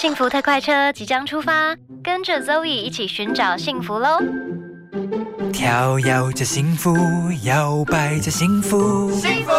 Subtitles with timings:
[0.00, 1.74] 幸福特快车即将出发，
[2.04, 4.20] 跟着 Zoe 一起寻找幸福喽！
[5.52, 6.96] 跳跃着幸福，
[7.42, 9.50] 摇摆着幸福，幸福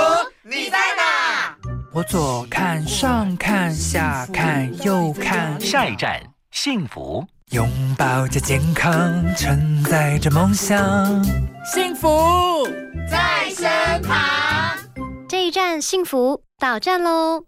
[0.44, 1.54] 你在哪？
[1.92, 6.18] 我左看上看下看右看，下一站
[6.52, 8.96] 幸福，拥抱着健康，
[9.36, 11.22] 承载着梦想，
[11.66, 12.66] 幸福
[13.12, 14.18] 在身旁。
[15.28, 17.44] 这一站幸福到站喽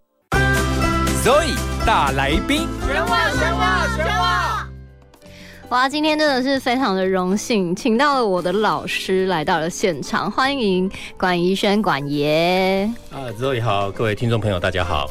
[1.24, 3.08] ！Zoe 大来宾，选我
[3.40, 5.70] 选我选我！
[5.70, 12.88] 哇，今天真的是非常的荣幸，请到了我的老师来到了现场，欢迎管怡轩管爷。
[13.12, 15.10] 啊，Zoe 好，各位听众朋友大家好。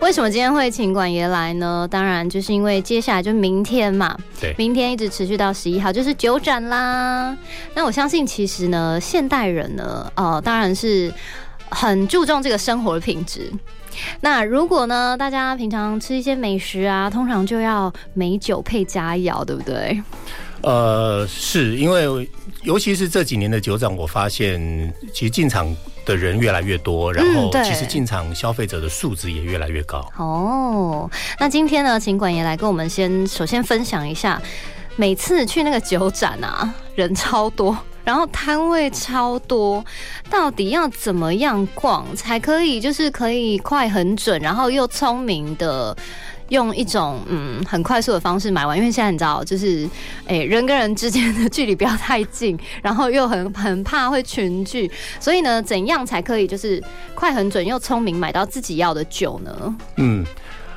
[0.00, 1.86] 为什么今天会请管爷来呢？
[1.88, 7.36] 当然就是因为接下来就明天嘛，对，明天一直持续到十一号就是九展啦。
[7.74, 11.14] 那我相信其实呢，现代人呢，呃，当然是
[11.70, 13.52] 很注重这个生活的品质。
[14.20, 20.02] 那如果呢，大家平常吃一些美食啊，通常就要美酒配佳肴，对不对？
[20.62, 22.28] 呃，是因为
[22.62, 30.10] 尤其是这几年的酒展，我发现其实进场的人越来越多，然后其实进场消费者的素质也越来越高。
[30.16, 34.40] 哦，那今天呢，请管爷来跟我们先首先分享一下，
[34.96, 39.84] 每次去那个酒展啊，人超多，然后摊位超多，
[40.30, 45.96] 到底要怎么样逛才可以，就是可以快很准，然后又聪明的。
[46.50, 49.88] 用一种嗯很快速的方式买完，因为现在你知道，就是
[50.26, 54.88] 诶、人跟人之间的距离不要太近，然后又很很怕会群聚，
[55.18, 56.80] 所以呢，怎样才可以就是
[57.14, 59.76] 快很准又聪明买到自己要的酒呢？
[59.96, 60.22] 嗯，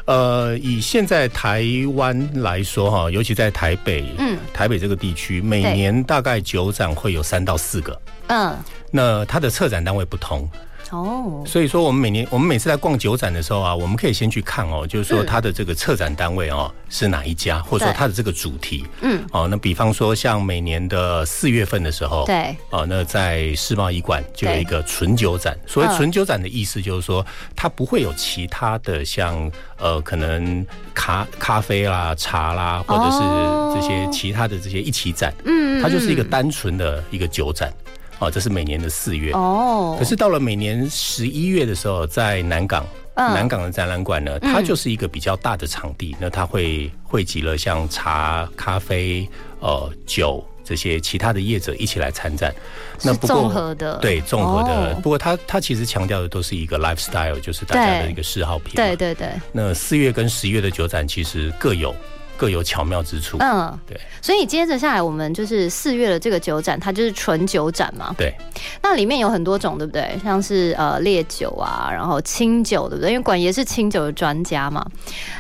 [0.07, 1.63] 呃，以现在台
[1.95, 4.37] 湾来说哈，尤其在台北，嗯。
[4.53, 8.57] 台北这个地区，每年大概酒展会有三到四个，嗯，
[8.89, 10.49] 那它的策展单位不同，
[10.91, 15.25] 哦，所以说，我们每年我们每次在逛酒展的时候啊，我们可以先去看哦，就是说嗯。
[15.27, 18.85] 它的这个策展单位哦是哪一家，或者说它的这个主题。
[19.01, 19.45] 嗯，哦。
[19.49, 25.57] 那比方说，像每年的四月份的时候，对，哦，那在世贸一馆就有一个纯酒展。
[25.65, 37.71] 所谓嗯纯酒展的意思就是说，它不会有其他的像呃可能咖咖啡啦、茶啦，或者哦是这些其他的这些一起展，嗯它就是一个嗯单纯的一个酒展。
[38.19, 39.31] 哦，这是每年的四月。
[39.33, 42.85] 哦，可是到了每年十一月的时候，在南港，
[43.15, 49.27] 嗯南港的展览馆呢，它就是一个比较大的场地，那它会汇集了像茶、咖啡、
[49.59, 52.53] 呃酒这些其他的业者一起来参展。
[52.99, 58.73] 是综合的，对综合的，哦不过它它其实强调的都是一个 lifestyle，就是大家的一个嗜好品。
[58.75, 58.95] 对。
[58.95, 61.95] 对对，那四月跟十一月的酒展其实各有
[62.37, 63.37] 各有巧妙之处。
[63.39, 68.13] 嗯，对所以接着下来，我们就是四月的这个酒展，它就是纯酒展嘛。
[68.17, 68.33] 对，
[68.81, 70.17] 那里面有很多种，对不对？
[70.23, 73.11] 像是呃烈酒啊，然后清酒，对不对？
[73.11, 74.85] 因为管爷是清酒的专家嘛。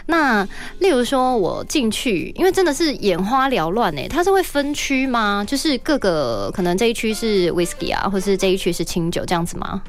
[0.07, 0.43] 那
[0.79, 5.45] 例如说我进去，因为真的是眼花缭乱呢，它是会分区吗？
[5.47, 9.81] 就是各个可能这一区是 whisky 啊，或是这一区是清酒这样子吗？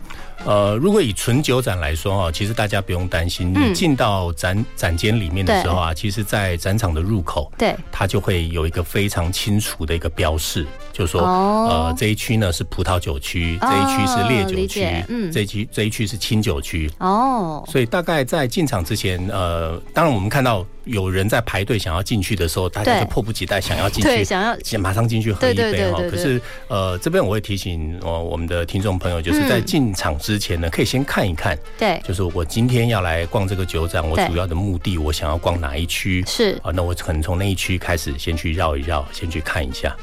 [0.45, 10.67] 呃，如果以纯酒展来说哈，其实大家不用担心，嗯你进到展展间里面的时候啊，其实，在展场的入口，对，它就会有一个非常清楚的一个标示，
[10.99, 16.91] 就是说，哦呃，这一区呢是葡萄酒区，哦这一区是烈酒理区这一区这一区是清酒区。
[16.99, 26.01] 哦，所以大概在进场之前，呃，当然我们看到有人在排队想要进去的时候，大家对就迫不及待想要进对，去，想要先马上进去喝一杯哈。
[26.11, 36.25] 可是呃，这边我会提醒呃我们的听众朋友，就是嗯在进场之前呢，可以先看一看，对就是我今天要来逛这个酒展，我主要的目的，我想要逛哪一区。
[36.27, 39.97] 是啊，那我可能从那一区开始，先去绕一绕，先去看一下。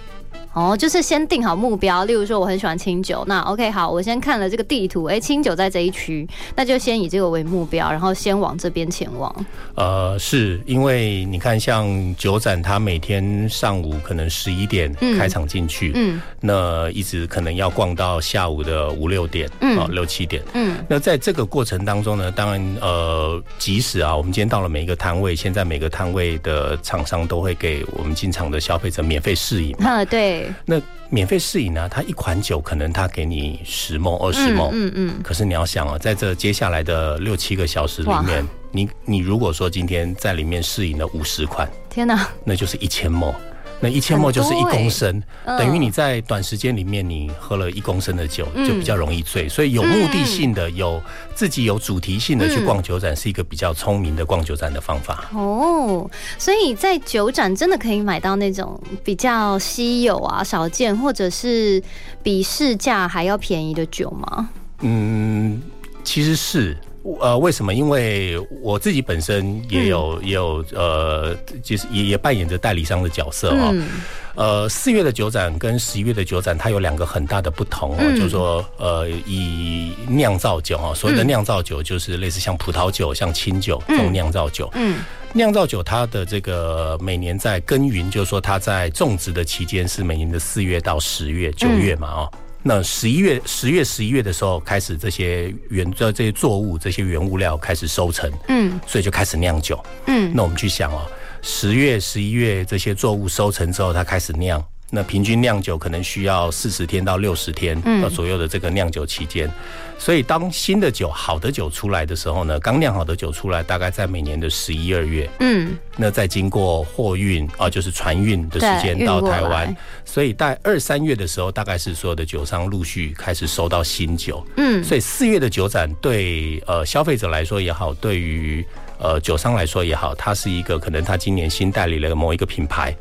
[0.56, 9.46] 哦，就是先定好目标，例如说我很喜欢清酒，那 OK 好，我先看了这个地图，哎，清酒在这一区，那就先以这个为目标，然后先往这边前往。
[9.76, 20.42] 呃，是因为你看，像酒展，它每天上午可能十一点嗯开场进去，嗯那一直可能要逛到下午的五六点，嗯哦，六七点。
[20.54, 29.76] 嗯，那在这个过程当中呢，当然，呃，即使啊，我们今天到了每一个摊位，现在每个摊位的厂商都会给我们进场的消费者免费试饮。
[29.80, 43.34] 嗯，对，那免费试饮呢，它一款酒可能它给你十梦、二十梦，嗯嗯，可是你要想啊，在这接下来的六七个小时里面，你你如果说今天在里面试饮了五十款，天哪，那就是一千梦。
[43.80, 49.48] 那一千沫就是一公升，嗯等于你在短时间里面你喝了一公升的酒，嗯就比较容易醉。
[49.50, 51.02] 所以有目的性的、有
[51.34, 55.30] 自己有主题性的去嗯逛酒展，是一个比较聪明的逛酒展的方法。
[55.34, 61.82] 哦，所以在酒展真的可以买到那种比较稀有啊、少见，或者是
[62.24, 64.50] 比市价还要便宜的酒吗？
[64.82, 65.62] 嗯，
[66.04, 66.78] 其实是
[67.20, 67.74] 呃，为什么？
[67.74, 73.70] 因为我自己本身也有、也有呃，就是也也扮演着代理商的角色哦。
[73.72, 73.88] 嗯
[74.36, 84.70] 呃，四月的酒展跟十一月的酒展，它有两个很大的不同哦，嗯就是说，呃，以酿造酒哦，所谓的酿造酒就是类似像葡萄酒、像清酒这种酿造酒。
[84.74, 92.32] 嗯酿造酒它的这个每年在耕耘，就是说它在种植的期间是每年的四月到十月、九月嘛哦。
[92.68, 99.80] 那十一月、十月、十一月的时候，开始这些原这这些作物、这些原物料开始收成，嗯所以就开始酿酒。
[100.08, 101.06] 嗯那我们去想哦，
[101.44, 104.60] 十月、十一月这些作物收成之后，它开始酿。
[104.92, 109.52] 那平均酿酒可能需要四十天到六十天呃左右的这个酿酒期间，
[109.98, 115.76] 所以当新的酒、好的酒出来的时候呢，刚酿好的酒出来，大概在每年的十一二月，嗯。
[115.98, 124.46] 那再经过货运啊、就是船运的时间到台湾，所以在二三月的时候，大概是所有的酒商陆续开始收到新酒。
[124.58, 124.84] 嗯。
[124.84, 128.66] 所以四月的酒展对呃消费者来说也好，对于
[129.00, 132.96] 呃酒商来说也好，它是一个可能他今年新代理了某一个品牌。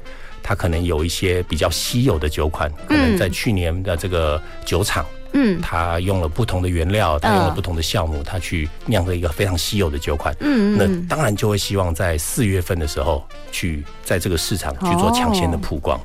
[0.47, 10.37] 它可能有一些比较稀有的酒款，可能在去年的这个酒厂，嗯他用了不同的原料，他用了嗯不同的酵母，他去酿了一个非常稀有的酒款。
[10.39, 10.77] 那嗯
[11.09, 15.99] 那，当然就会希望在四月份的时候去在这个市场去做抢先的曝光。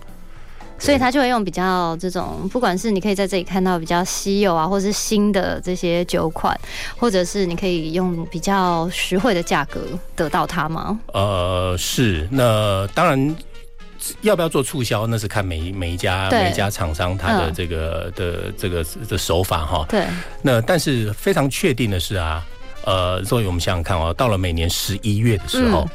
[0.82, 6.58] 所以他就会用比较这种，不管是你可以在这里看到比较稀有啊，或是新的这些酒款，
[6.98, 9.82] 或者是你可以用比较实惠的价格
[10.16, 10.98] 得到它吗？
[11.14, 13.36] 呃，是，那当然。
[14.22, 19.86] 要不要做促销，那是看每一每一家每一家厂商他的嗯这个、的这个的手法哈。
[19.90, 20.06] 对，
[20.42, 22.46] 那但是非常确定的是啊，
[22.86, 25.90] 呃，所以我们想想看哦，到了每年十一月的时候，嗯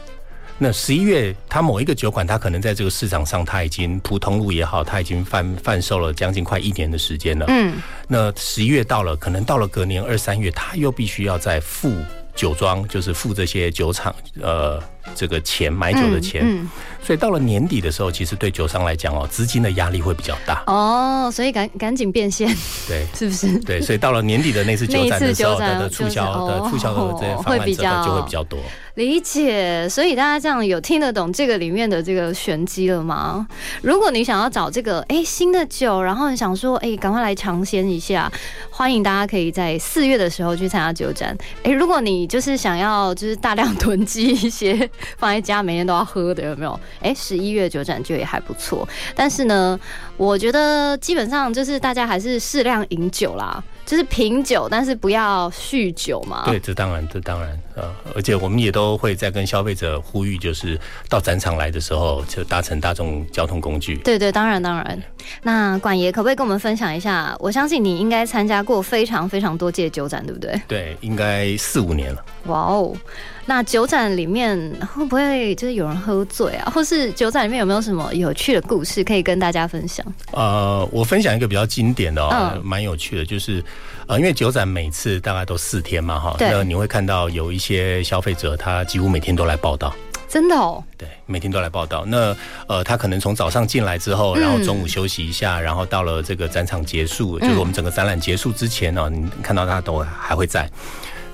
[0.57, 7.47] 那十一月它某一个酒款，它可能在这个市场上，它已经普通路也好，它已经贩贩售了将近快一年的时间了。
[7.49, 7.75] 嗯
[8.07, 11.93] 那十一月到了，可能到了隔年二三月，它又必须要再付
[12.37, 14.81] 酒庄，就是付这些酒厂呃
[15.15, 16.69] 这个钱买酒的钱，嗯
[17.05, 20.65] 所以到了年底的时候，其实对酒商来讲哦，资金的压力会比较大。
[20.67, 22.49] 哦，所以赶赶紧变现，
[22.89, 23.59] 对 是不是？
[23.59, 28.59] 对，所以到了年底的那次酒展的时候 的的促销的促销的这会比之后就会比较多。
[28.95, 33.47] 理解，所以大家这样有听得懂这个里面的这个玄机了吗？
[33.83, 38.33] 如果你想要找这个哎新的酒，然后你想说哎赶快来尝鲜一下，
[38.71, 41.37] 欢迎大家可以在四月的时候去参加酒展。
[41.65, 46.79] 哎，如果你就是想要就是大量囤积一些 放在家每天都要喝的，有没有？
[47.01, 49.79] 哎，十一月酒展就也还不错，但是呢，
[50.17, 53.63] 我觉得基本上就是大家还是适量饮酒啦。
[53.87, 56.45] 就是品酒，但是不要酗酒嘛。
[56.47, 60.79] 对，这当然，这当然，呃，而且我们也都会在跟消费者呼吁，就是
[61.09, 63.97] 到展场来的时候，就搭乘大众交通工具。
[63.99, 65.03] 对对，当然当然。
[65.43, 67.35] 那管爷可不可以跟我们分享一下？
[67.41, 70.61] 我相信你应该参加过非常非常多届酒展，对不对？
[70.69, 72.25] 对，应该四五年了。
[72.45, 72.95] 哇哦，
[73.47, 74.57] 那酒展里面
[74.95, 76.71] 会不会就是有人喝醉啊？
[76.75, 80.05] 或是酒展里面有没有什么有趣的故事可以跟大家分享？
[80.33, 83.65] 呃，我分享一个比较经典的哦，嗯蛮、有趣的，就是
[84.07, 89.95] 呃，因为酒展每次大概都四天嘛，哈，那你会看到有一些消费者他几乎每天都来报道。
[90.29, 92.05] 真的哦，对，每天都来报道。
[92.07, 92.37] 那
[92.67, 100.69] 呃，他可能从早上进来之后，嗯然后中午休息一下，然后到了这个展场结束，嗯就是我们整个展览结束之前呢、你看到他都还会在。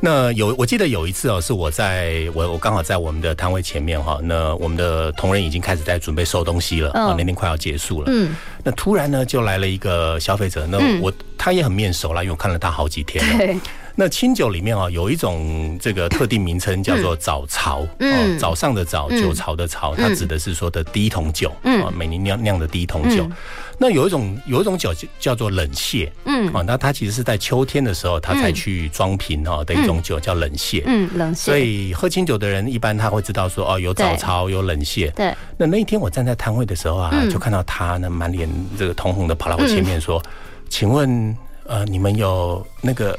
[0.02, 8.06] 那有，我记得有一次哦，是我在我我刚好在我们的摊位前面哈，那我们的同仁已经开始在准备收东西了，嗯啊，那天快要结束了。
[8.10, 13.60] 嗯，那突然呢，就来了一个消费者，那嗯我、他也很面熟啦，因为我看了他好几天了。
[13.90, 18.36] 对，那清酒里面啊、有一种这个特定名称叫做早朝，嗯。
[18.36, 21.82] 哦，早上的早，嗯酒潮的潮，它指的是说的第一桶酒，嗯。
[21.82, 23.24] 啊，每年酿酿的第一桶酒。
[23.24, 23.32] 嗯。
[23.78, 26.52] 那有一种有一种酒叫叫做冷泻，嗯。
[26.52, 30.82] 啊，那它其实是在秋天的时候，它才去装瓶哈的一种酒，叫冷泻。
[30.86, 35.10] 嗯，冷所，以喝清酒的人一般他会知道说哦，有早朝，有冷泻。
[35.12, 37.30] 对，那那一天我站在摊位的时候啊，嗯。
[37.30, 40.22] 就看到他呢满脸这个通红的跑到我前面说
[40.68, 43.16] ：“请问呃，你们有那个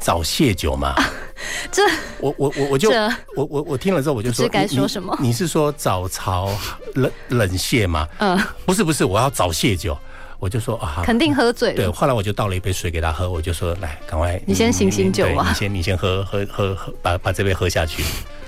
[0.00, 0.94] 早泄酒嘛？”
[1.70, 1.82] 这
[2.18, 2.90] 我我我我就
[3.36, 6.50] 我我我听了之后我就说该说什么你你是说早朝
[6.94, 8.06] 冷冷泻吗？
[8.18, 9.96] 嗯，不是不是，我要早泄酒。
[10.38, 18.02] 我就说啊，肯定喝醉对，后来我就倒了一杯水给他喝，我就说来，赶快你先醒醒酒啊你先你先喝喝喝喝，把把这杯喝下去。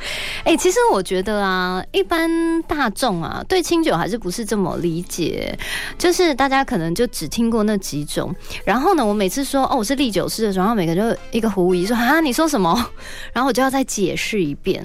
[0.45, 2.31] 哎、其实我觉得啊，一般
[2.63, 5.57] 大众啊，对清酒还是不是这么理解，
[5.99, 8.35] 就是大家可能就只听过那几种。
[8.65, 12.91] 然后呢，我每次说哦我是历酒师的时候，然后每个人就一个狐疑说啊你说什么？
[13.33, 14.85] 然后我就要再解释一遍。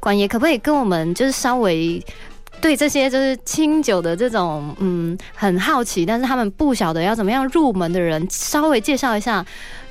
[0.00, 2.02] 管爷可不可以跟我们就是稍微？
[2.60, 9.44] 对这些就是清酒的这种嗯很好奇，但是他们不晓得要怎么样入门的人，稍微介绍一下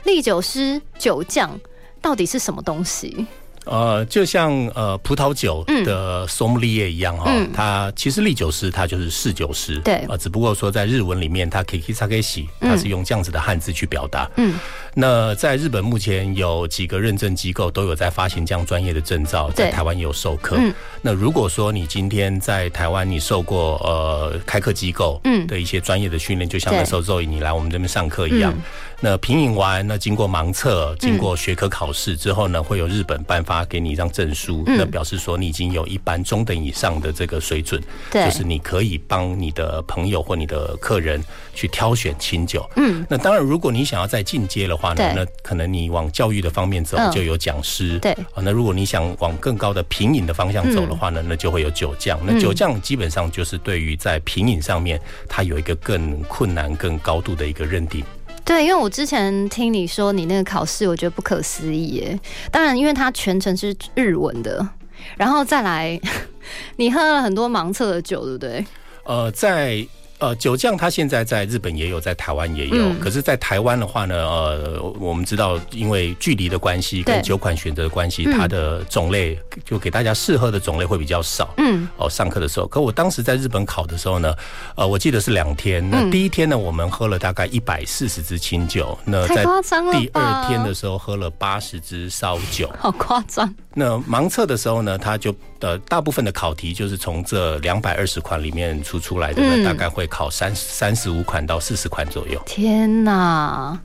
[0.06, 1.60] 历酒师、酒匠
[2.01, 3.27] 到底是什么东西？
[3.65, 7.50] 呃，就像呃葡萄酒的 sommelier 一样哈，嗯。
[7.53, 9.96] 它其实利酒师它就是侍酒师，对。
[10.10, 14.29] 啊，只不过说在日文里面，它 kiki sakeshi，它是用这样子的汉字去表达。
[14.38, 14.55] 嗯，
[14.93, 20.55] 那在日本目前有几个认证机构都有在发行这样专业的证照，在台湾也有授课。
[20.60, 20.74] 嗯。
[21.01, 25.46] 那如果说你今天在台湾你受过呃开课机构嗯。
[25.48, 26.79] 的一些专业的训练，就像对。
[26.79, 28.62] 那时候周颖你来我们这边上课一样，嗯
[29.05, 34.77] 那品饮完，那经过盲测，经过学科考试之后呢，会有日本颁发给你一张证书，嗯。
[34.77, 38.24] 那表示说你已经有一般中等以上的这个水准，对。
[38.24, 41.22] 就是你可以帮你的朋友或你的客人
[41.53, 42.65] 去挑选清酒。
[42.77, 48.00] 嗯，那当然，如果你想要再进阶的话呢，那可能你往教育的方面走嗯，就有讲师。
[48.00, 48.13] 对。
[48.13, 52.17] 啊，那如果你想往更高的品饮的方向走的话呢，那就会有酒匠。
[52.25, 58.01] 那嗯酒匠基本上就是对于在品饮上面，它有一个更困难、更高度的一个认定。
[58.45, 62.19] 对，因为我之前听你说你那个考试，我觉得不可思议耶。
[62.51, 64.67] 当然，因为它全程是日文的，
[65.15, 66.00] 然后再来，
[66.75, 68.65] 你喝了很多盲测的酒，对不对？
[69.05, 69.85] 呃，在
[70.20, 72.75] 呃酒酱它现在在日本也有，在台湾也有。
[72.75, 81.53] 嗯可是，在台湾的话呢，呃，我们知道，因为距离的关系跟酒款选择的关系，嗯它的种类就给大家适合的种类会比较少。
[81.58, 84.34] 嗯，哦，上课的时候，可我当时在日本考的时候呢，
[84.75, 85.88] 呃，我记得是两天。
[85.89, 92.72] 那嗯第一天呢，我们喝了大概一百四十支清酒，那太在第二天的时候喝了八十支烧酒。
[92.79, 93.53] 好夸张。
[93.75, 102.39] 那盲测的时候呢，它就呃大部分的考题就是从这两百二十款里面出出来的呢，嗯大概会考三三十五款到四十款左右。
[102.46, 103.75] 天哪！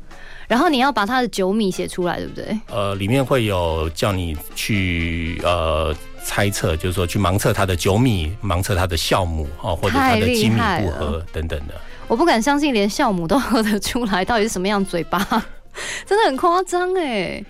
[0.47, 2.61] 然后你要把它的酒米写出来，对不对？
[2.69, 11.75] 呃，里面会有叫你去呃猜测，就是说去盲测它的酒米，盲测它的酵母哦，或者它的精米不合等等的。
[12.07, 15.19] 我不敢相信，连酵母都 喝得出来，到底是什么样嘴巴？
[16.07, 17.43] 真的很夸张哎。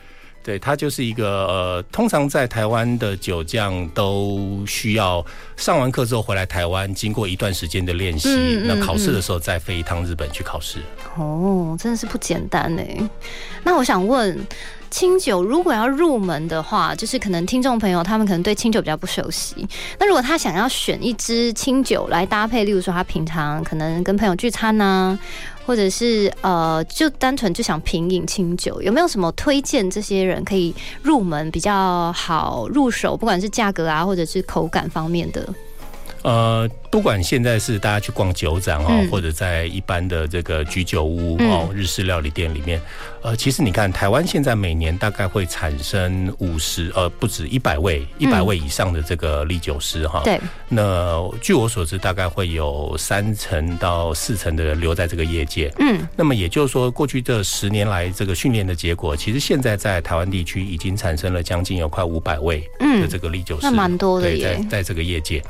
[0.49, 5.23] 对，它就是一个呃，通常在台湾的酒匠都需要
[5.59, 10.79] 上完课之后回来台湾，经过一段时间的练习，嗯嗯那考试的时候再飞一趟日本去考试。
[11.19, 12.99] 哦，真的是不简单哎。
[13.63, 14.39] 那我想问，
[14.89, 19.69] 清酒如果要入门的话，就是可能听众朋友他们可能对清酒比较不熟悉。
[19.99, 25.19] 那如果他想要选一支清酒来搭配，例如说他平常可能跟朋友聚餐呐、
[25.69, 35.47] 或者是呃，就单纯就想品饮清酒，有没有什么推荐这些人可以入门比较好入手，不管是价格啊，或者是口感方面的？
[36.23, 39.11] 呃，不管现在是大家去逛酒展哦，嗯。
[39.11, 41.51] 或者在一般的这个居酒屋嗯。
[41.51, 42.81] 哦、日式料理店里面，
[43.23, 50.23] 呃，其实你看台湾现在每年大概会产生五十呃不止一百位一百位以上的这个利酒师哈。
[50.23, 55.73] 嗯对，那据我所知，大概会有三成到四成的人留在这个业界。
[55.79, 65.43] 嗯，那么也就是说，过去这十年来这个训练的结果，其实现在在台湾地区已经产生了将近有快五百位的这个利酒师，那蛮多的在在这个业界。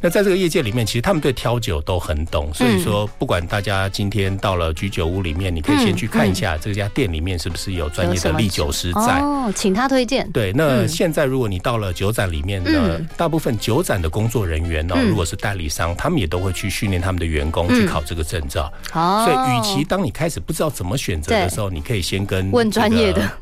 [0.00, 9.18] 那在这个业界里面，其实他们对挑酒都很懂，所以说不管大家今天到了居酒屋里面，你可以先去看一下这家店里面是不是有专业的利酒师在。
[9.20, 10.30] 哦，请他推荐。
[10.30, 18.72] 对，那嗯现在如果你到了酒展里面呢，嗯大部分酒展的工作人员呢，嗯如果是代理商，他们也都会去训练他们的员工去考这个证照。
[18.92, 23.32] 哦所以，与其当你开始不知道怎么选择的时候，你可以先跟问专业的这个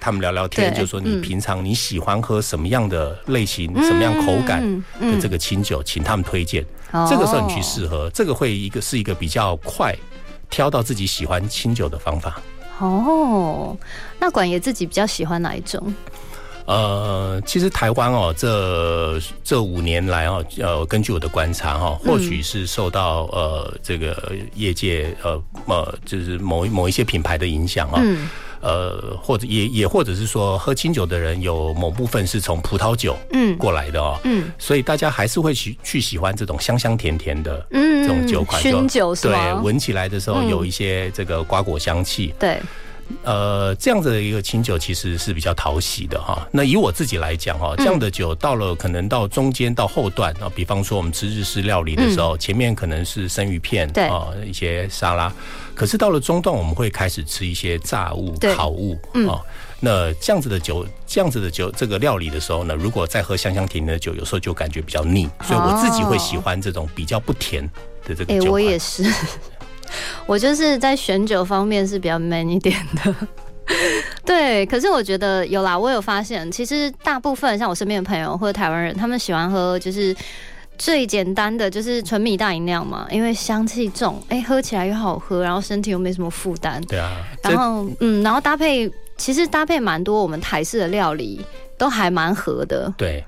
[0.00, 4.62] 他们聊聊天，对就说你嗯平常你喜欢喝什么样的类型、什么样口感
[5.00, 6.64] 嗯的这个清酒，请他们推荐。
[6.92, 9.94] 哦这个时候你去试喝，这个会一个是一个比较快
[10.48, 12.40] 挑到自己喜欢清酒的方法。
[12.78, 13.76] 哦，
[14.20, 15.94] 那管爷自己比较喜欢哪一种？
[16.66, 28.28] 呃，其实台湾哦，这这五年来哦，呃，根据我的观察哈、哦，或许是受到呃这个业界呃呃，就是某某一些品牌的影响啊、哦，嗯
[28.60, 33.56] 呃，或者也也或者是说喝清酒的人有某部分是从葡萄酒嗯。
[33.58, 34.50] 过来的哦，嗯。
[34.58, 40.48] 所以大家还是会去去喜欢这种香香甜甜的嗯这种酒款，熏酒是对，闻起来的时候嗯。
[40.48, 42.60] 有一些这个瓜果香气，对，
[43.22, 46.46] 呃，这样子的一个清酒其实是比较讨喜的哈。
[46.50, 55.32] 那以我自己来讲哈，这样的酒到了可能到中间到后段啊，比方说我们吃日式料理的时候，前面可能是生鱼片，对啊，一些沙拉，
[55.74, 59.40] 可是到了中段我们会开始吃一些炸物、烤物嗯啊。
[59.78, 67.62] 那这样子的酒，这样子的酒，这个料理的时候呢，如果再喝香香甜甜的酒，有时候就感觉比较腻，所以我自己会喜欢这种比较不甜
[68.04, 68.52] 的这个哎、酒款。
[68.52, 69.04] 我也是，
[70.26, 73.14] 我就是在选酒方面是比较 man 一点的。
[74.24, 80.14] 对，可是我觉得有啦，我有发现，其实大部分像我身边的朋友或者台湾人，他们喜欢喝就是
[80.78, 86.80] 最简单的，就是纯米大饮料嘛，因为香气重，哎、喝起来又好喝，然后身体又没什么负担。
[86.82, 91.44] 对啊，然后，嗯，然后搭配其实搭配蛮多我们台式的料理，
[91.76, 92.92] 都还蛮合的。
[92.96, 93.24] 对。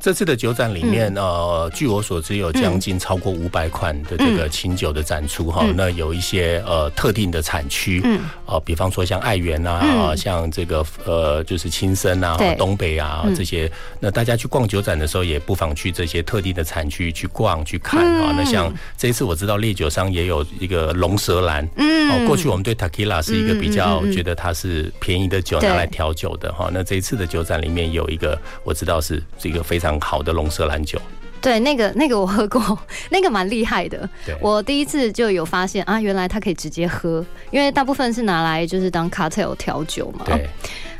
[0.00, 5.62] 这次的酒展里面，呃，据我所知，有将近超过五百款的这个清酒的展出哈。
[5.76, 13.70] 那有一些呃特定的产区，嗯呃，比方说像爱媛啊，像这个呃就是青森啊、东北啊这些。
[14.00, 18.34] 那大家去逛酒展的时候，也不妨去这些特定的产区去逛去看啊。
[18.34, 26.70] 那像这一次我知道烈酒商也有一个龙舌兰，哦，过去我们对 Tequila 是一个比较觉得它是便宜的酒拿来调酒的哈。
[26.72, 29.89] 那这一次的酒展里面有一个我知道是这个非常。
[29.98, 31.00] 好的龙舌兰酒，
[31.40, 32.78] 对，那个那个我喝过，
[33.08, 34.06] 那个蛮厉害的。
[34.40, 40.24] 我第一次就有发现啊，原来它可以直接喝，因为大部分是拿来就是当 cocktail 调酒嘛。
[40.26, 40.46] 对，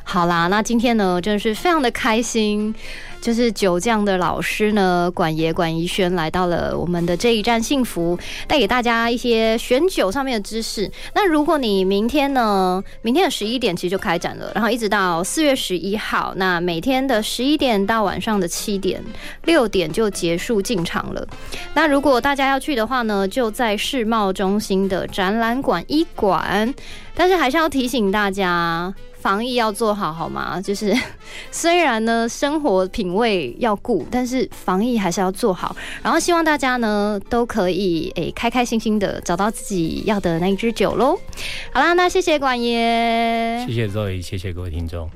[0.02, 2.74] 好啦，那今天呢，真的是非常的开心。
[3.20, 10.90] 就是酒匠的老师呢，管爷管怡轩来到了我们的这一站幸福，带给大家一些选酒上面的知识。
[11.14, 19.02] 那如果你明天呢，明天的十一点其实就开展了，然后一直到四月十一号，那每天的十一点到晚上的七点
[19.44, 21.26] 六点就结束进场了。
[21.74, 26.74] 那如果大家要去的话呢，就在世贸中心的展览馆一馆，
[27.14, 28.94] 但是还是要提醒大家。
[29.20, 30.58] 防疫要做好，好吗？
[30.58, 30.96] 就是
[31.52, 35.74] 虽然呢，生活品味要顾，但是防疫还是要做好。
[36.02, 41.18] 然后希望大家呢都可以诶开开心心的找到自己要的那一支酒喽。
[41.72, 45.10] 好啦，那谢谢管爷，谢谢各位，谢谢各位听众。